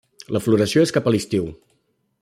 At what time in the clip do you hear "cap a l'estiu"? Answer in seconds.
0.97-1.47